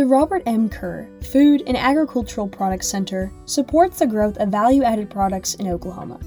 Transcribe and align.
The 0.00 0.06
Robert 0.06 0.42
M. 0.46 0.70
Kerr 0.70 1.06
Food 1.30 1.62
and 1.66 1.76
Agricultural 1.76 2.48
Products 2.48 2.88
Center 2.88 3.30
supports 3.44 3.98
the 3.98 4.06
growth 4.06 4.38
of 4.38 4.48
value 4.48 4.82
added 4.82 5.10
products 5.10 5.56
in 5.56 5.68
Oklahoma. 5.68 6.18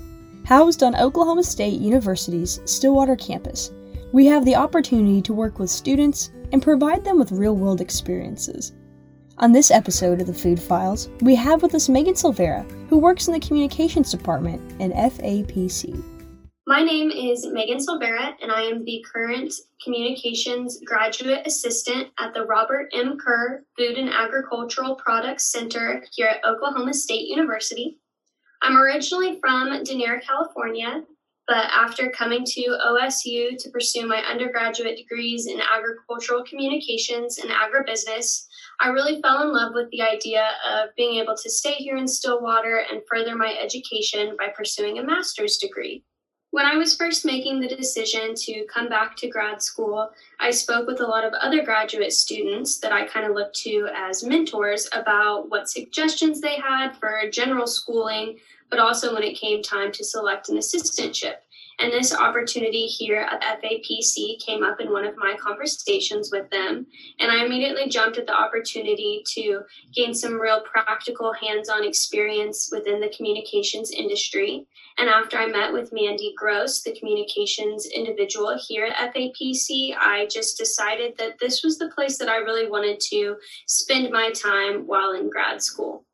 Housed 0.45 0.83
on 0.83 0.95
Oklahoma 0.95 1.41
State 1.41 1.81
University's 1.81 2.61
Stillwater 2.65 3.15
campus, 3.15 3.71
we 4.11 4.27
have 4.27 4.45
the 4.45 4.55
opportunity 4.55 5.23
to 5.23 5.33
work 5.33 5.57
with 5.57 5.71
students 5.71 6.29
and 6.51 6.61
provide 6.61 7.03
them 7.03 7.17
with 7.17 7.31
real 7.31 7.55
world 7.55 7.81
experiences. 7.81 8.73
On 9.39 9.51
this 9.51 9.71
episode 9.71 10.21
of 10.21 10.27
the 10.27 10.35
Food 10.35 10.61
Files, 10.61 11.09
we 11.21 11.33
have 11.33 11.63
with 11.63 11.73
us 11.73 11.89
Megan 11.89 12.13
Silveira, 12.13 12.63
who 12.89 12.99
works 12.99 13.27
in 13.27 13.33
the 13.33 13.39
Communications 13.39 14.11
Department 14.11 14.61
in 14.79 14.91
FAPC. 14.91 15.99
My 16.65 16.81
name 16.81 17.11
is 17.11 17.45
Megan 17.45 17.81
Silveira, 17.81 18.37
and 18.41 18.49
I 18.49 18.61
am 18.61 18.85
the 18.85 19.03
current 19.11 19.53
Communications 19.83 20.79
Graduate 20.85 21.45
Assistant 21.45 22.07
at 22.17 22.33
the 22.33 22.45
Robert 22.45 22.89
M. 22.93 23.17
Kerr 23.17 23.65
Food 23.77 23.97
and 23.97 24.09
Agricultural 24.09 24.95
Products 24.95 25.51
Center 25.51 26.05
here 26.13 26.27
at 26.27 26.45
Oklahoma 26.45 26.93
State 26.93 27.27
University. 27.27 27.99
I'm 28.61 28.77
originally 28.77 29.41
from 29.41 29.83
Dania, 29.83 30.21
California, 30.21 31.03
but 31.49 31.65
after 31.65 32.09
coming 32.09 32.45
to 32.45 32.79
OSU 32.87 33.57
to 33.57 33.69
pursue 33.69 34.07
my 34.07 34.19
undergraduate 34.19 34.95
degrees 34.95 35.47
in 35.47 35.59
agricultural 35.59 36.45
communications 36.45 37.39
and 37.39 37.51
agribusiness, 37.51 38.45
I 38.79 38.87
really 38.87 39.21
fell 39.21 39.41
in 39.41 39.51
love 39.51 39.73
with 39.75 39.89
the 39.91 40.01
idea 40.01 40.51
of 40.65 40.95
being 40.95 41.19
able 41.19 41.35
to 41.35 41.49
stay 41.49 41.73
here 41.73 41.97
in 41.97 42.07
Stillwater 42.07 42.85
and 42.89 43.01
further 43.11 43.35
my 43.35 43.53
education 43.61 44.37
by 44.39 44.47
pursuing 44.55 44.97
a 44.97 45.03
master's 45.03 45.57
degree. 45.57 46.05
When 46.53 46.67
I 46.67 46.75
was 46.75 46.95
first 46.95 47.25
making 47.25 47.61
the 47.61 47.67
decision 47.67 48.35
to 48.35 48.63
come 48.71 48.87
back 48.87 49.17
to 49.17 49.27
grad 49.27 49.59
school, 49.63 50.11
I 50.39 50.51
spoke 50.51 50.85
with 50.85 51.01
a 51.01 51.07
lot 51.07 51.25
of 51.25 51.33
other 51.33 51.63
graduate 51.63 52.13
students 52.13 52.77
that 52.77 52.91
I 52.91 53.07
kind 53.07 53.25
of 53.25 53.33
looked 53.33 53.55
to 53.61 53.89
as 53.95 54.23
mentors 54.23 54.87
about 54.93 55.49
what 55.49 55.67
suggestions 55.67 56.41
they 56.41 56.57
had 56.57 56.91
for 56.97 57.27
general 57.31 57.65
schooling, 57.65 58.37
but 58.69 58.77
also 58.77 59.15
when 59.15 59.23
it 59.23 59.33
came 59.33 59.63
time 59.63 59.91
to 59.93 60.03
select 60.03 60.49
an 60.49 60.57
assistantship. 60.57 61.37
And 61.79 61.91
this 61.91 62.13
opportunity 62.13 62.85
here 62.85 63.19
at 63.19 63.61
FAPC 63.61 64.39
came 64.45 64.63
up 64.63 64.79
in 64.79 64.91
one 64.91 65.05
of 65.05 65.17
my 65.17 65.35
conversations 65.39 66.29
with 66.31 66.49
them. 66.49 66.85
And 67.19 67.31
I 67.31 67.43
immediately 67.45 67.89
jumped 67.89 68.17
at 68.17 68.27
the 68.27 68.35
opportunity 68.35 69.23
to 69.33 69.61
gain 69.93 70.13
some 70.13 70.39
real 70.39 70.61
practical 70.61 71.33
hands 71.33 71.69
on 71.69 71.83
experience 71.83 72.69
within 72.71 72.99
the 72.99 73.13
communications 73.15 73.91
industry. 73.91 74.67
And 74.97 75.09
after 75.09 75.37
I 75.37 75.47
met 75.47 75.73
with 75.73 75.91
Mandy 75.91 76.33
Gross, 76.37 76.83
the 76.83 76.97
communications 76.97 77.87
individual 77.87 78.57
here 78.67 78.85
at 78.85 79.13
FAPC, 79.13 79.95
I 79.97 80.27
just 80.31 80.57
decided 80.57 81.17
that 81.17 81.39
this 81.39 81.63
was 81.63 81.79
the 81.79 81.89
place 81.89 82.17
that 82.19 82.29
I 82.29 82.37
really 82.37 82.69
wanted 82.69 82.99
to 83.11 83.37
spend 83.65 84.11
my 84.11 84.31
time 84.31 84.85
while 84.85 85.13
in 85.13 85.29
grad 85.29 85.61
school. 85.61 86.05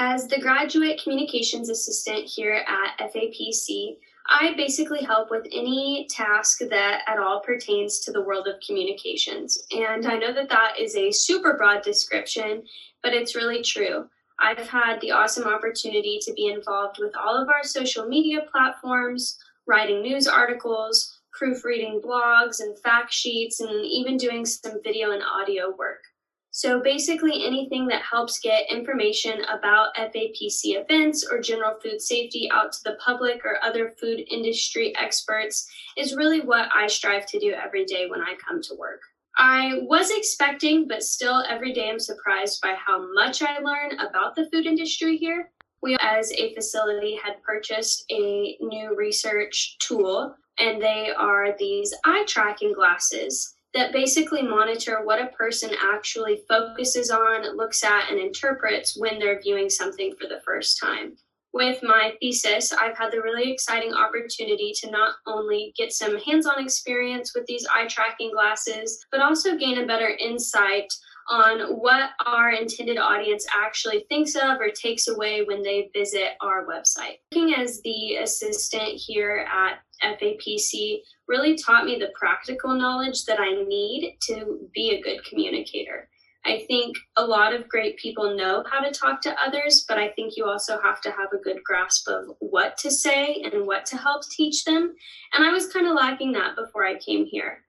As 0.00 0.28
the 0.28 0.40
graduate 0.40 1.00
communications 1.02 1.68
assistant 1.68 2.24
here 2.24 2.64
at 2.68 3.12
FAPC, 3.12 3.96
I 4.30 4.52
basically 4.56 5.02
help 5.02 5.30
with 5.30 5.46
any 5.52 6.06
task 6.10 6.58
that 6.68 7.02
at 7.06 7.18
all 7.18 7.40
pertains 7.40 8.00
to 8.00 8.12
the 8.12 8.20
world 8.20 8.46
of 8.46 8.60
communications. 8.60 9.58
And 9.70 10.06
I 10.06 10.16
know 10.16 10.34
that 10.34 10.50
that 10.50 10.74
is 10.78 10.96
a 10.96 11.10
super 11.10 11.56
broad 11.56 11.82
description, 11.82 12.62
but 13.02 13.14
it's 13.14 13.34
really 13.34 13.62
true. 13.62 14.06
I've 14.38 14.68
had 14.68 15.00
the 15.00 15.12
awesome 15.12 15.48
opportunity 15.48 16.18
to 16.22 16.32
be 16.34 16.46
involved 16.46 16.98
with 16.98 17.16
all 17.16 17.40
of 17.40 17.48
our 17.48 17.64
social 17.64 18.06
media 18.06 18.42
platforms, 18.52 19.38
writing 19.66 20.02
news 20.02 20.28
articles, 20.28 21.20
proofreading 21.32 22.00
blogs 22.04 22.60
and 22.60 22.78
fact 22.78 23.12
sheets, 23.12 23.60
and 23.60 23.84
even 23.86 24.16
doing 24.18 24.44
some 24.44 24.82
video 24.84 25.12
and 25.12 25.22
audio 25.22 25.74
work. 25.76 26.02
So 26.50 26.80
basically, 26.80 27.44
anything 27.44 27.86
that 27.88 28.02
helps 28.02 28.40
get 28.40 28.70
information 28.70 29.44
about 29.44 29.94
FAPC 29.94 30.76
events 30.76 31.26
or 31.30 31.40
general 31.40 31.78
food 31.82 32.00
safety 32.00 32.48
out 32.52 32.72
to 32.72 32.78
the 32.84 32.96
public 33.04 33.44
or 33.44 33.62
other 33.62 33.94
food 34.00 34.24
industry 34.30 34.94
experts 34.96 35.70
is 35.96 36.16
really 36.16 36.40
what 36.40 36.68
I 36.74 36.86
strive 36.86 37.26
to 37.26 37.38
do 37.38 37.52
every 37.52 37.84
day 37.84 38.06
when 38.08 38.22
I 38.22 38.34
come 38.44 38.62
to 38.62 38.74
work. 38.74 39.00
I 39.36 39.78
was 39.82 40.10
expecting, 40.10 40.88
but 40.88 41.04
still 41.04 41.44
every 41.48 41.72
day 41.72 41.88
I'm 41.90 42.00
surprised 42.00 42.60
by 42.60 42.74
how 42.74 43.12
much 43.14 43.40
I 43.40 43.60
learn 43.60 44.00
about 44.00 44.34
the 44.34 44.48
food 44.50 44.66
industry 44.66 45.16
here. 45.16 45.50
We, 45.80 45.96
as 46.00 46.32
a 46.32 46.54
facility, 46.54 47.16
had 47.22 47.40
purchased 47.44 48.04
a 48.10 48.56
new 48.60 48.96
research 48.96 49.76
tool, 49.78 50.34
and 50.58 50.82
they 50.82 51.12
are 51.16 51.54
these 51.56 51.94
eye 52.04 52.24
tracking 52.26 52.72
glasses 52.72 53.54
that 53.74 53.92
basically 53.92 54.42
monitor 54.42 55.00
what 55.04 55.20
a 55.20 55.28
person 55.28 55.70
actually 55.80 56.42
focuses 56.48 57.10
on, 57.10 57.56
looks 57.56 57.84
at, 57.84 58.10
and 58.10 58.18
interprets 58.18 58.96
when 58.98 59.18
they're 59.18 59.40
viewing 59.40 59.68
something 59.68 60.14
for 60.20 60.28
the 60.28 60.40
first 60.44 60.80
time. 60.80 61.16
With 61.52 61.82
my 61.82 62.12
thesis, 62.20 62.72
I've 62.72 62.96
had 62.96 63.10
the 63.10 63.22
really 63.22 63.50
exciting 63.50 63.94
opportunity 63.94 64.72
to 64.80 64.90
not 64.90 65.14
only 65.26 65.72
get 65.76 65.92
some 65.92 66.18
hands 66.18 66.46
on 66.46 66.62
experience 66.62 67.32
with 67.34 67.46
these 67.46 67.66
eye 67.74 67.86
tracking 67.86 68.30
glasses, 68.32 69.04
but 69.10 69.20
also 69.20 69.56
gain 69.56 69.78
a 69.78 69.86
better 69.86 70.08
insight 70.08 70.92
on 71.30 71.60
what 71.76 72.10
our 72.26 72.50
intended 72.50 72.98
audience 72.98 73.46
actually 73.54 74.04
thinks 74.08 74.34
of 74.34 74.60
or 74.60 74.70
takes 74.70 75.08
away 75.08 75.42
when 75.42 75.62
they 75.62 75.90
visit 75.94 76.32
our 76.40 76.66
website. 76.66 77.16
Working 77.34 77.54
as 77.54 77.80
the 77.82 78.16
assistant 78.16 78.92
here 78.94 79.46
at 79.50 79.80
FAPC 80.02 81.00
really 81.26 81.56
taught 81.56 81.84
me 81.84 81.98
the 81.98 82.12
practical 82.18 82.74
knowledge 82.74 83.24
that 83.24 83.40
I 83.40 83.62
need 83.66 84.16
to 84.22 84.68
be 84.74 84.90
a 84.90 85.00
good 85.00 85.24
communicator. 85.24 86.08
I 86.44 86.64
think 86.66 86.96
a 87.16 87.24
lot 87.24 87.52
of 87.52 87.68
great 87.68 87.98
people 87.98 88.36
know 88.36 88.64
how 88.70 88.80
to 88.80 88.90
talk 88.90 89.20
to 89.22 89.36
others, 89.44 89.84
but 89.86 89.98
I 89.98 90.08
think 90.10 90.36
you 90.36 90.46
also 90.46 90.80
have 90.80 91.00
to 91.02 91.10
have 91.10 91.32
a 91.32 91.42
good 91.42 91.62
grasp 91.64 92.08
of 92.08 92.24
what 92.38 92.78
to 92.78 92.90
say 92.90 93.42
and 93.42 93.66
what 93.66 93.84
to 93.86 93.96
help 93.96 94.22
teach 94.30 94.64
them. 94.64 94.94
And 95.34 95.44
I 95.44 95.52
was 95.52 95.72
kind 95.72 95.86
of 95.86 95.94
lacking 95.94 96.32
that 96.32 96.56
before 96.56 96.86
I 96.86 96.98
came 96.98 97.26
here. 97.26 97.64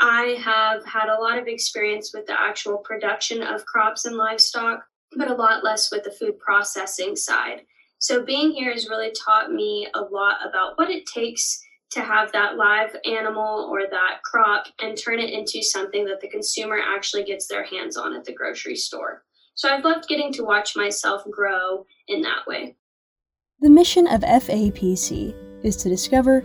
I 0.00 0.38
have 0.44 0.84
had 0.84 1.08
a 1.08 1.20
lot 1.20 1.38
of 1.38 1.48
experience 1.48 2.12
with 2.12 2.26
the 2.26 2.38
actual 2.38 2.78
production 2.78 3.42
of 3.42 3.64
crops 3.64 4.04
and 4.04 4.16
livestock, 4.16 4.84
but 5.16 5.30
a 5.30 5.34
lot 5.34 5.64
less 5.64 5.90
with 5.90 6.04
the 6.04 6.12
food 6.12 6.38
processing 6.38 7.16
side. 7.16 7.62
So 7.98 8.24
being 8.24 8.52
here 8.52 8.72
has 8.72 8.88
really 8.88 9.12
taught 9.12 9.50
me 9.52 9.88
a 9.94 10.00
lot 10.00 10.36
about 10.46 10.76
what 10.76 10.90
it 10.90 11.06
takes 11.06 11.60
to 11.90 12.00
have 12.00 12.32
that 12.32 12.56
live 12.56 12.94
animal 13.04 13.68
or 13.70 13.82
that 13.90 14.20
crop 14.22 14.66
and 14.80 14.96
turn 14.96 15.18
it 15.18 15.30
into 15.30 15.62
something 15.62 16.04
that 16.04 16.20
the 16.20 16.28
consumer 16.28 16.78
actually 16.82 17.24
gets 17.24 17.46
their 17.46 17.64
hands 17.64 17.96
on 17.96 18.14
at 18.14 18.24
the 18.24 18.34
grocery 18.34 18.76
store. 18.76 19.24
So 19.54 19.68
I've 19.68 19.84
loved 19.84 20.08
getting 20.08 20.32
to 20.34 20.44
watch 20.44 20.76
myself 20.76 21.22
grow 21.30 21.86
in 22.06 22.20
that 22.22 22.46
way. 22.46 22.76
The 23.60 23.70
mission 23.70 24.06
of 24.06 24.20
FAPC 24.20 25.34
is 25.64 25.76
to 25.78 25.88
discover, 25.88 26.44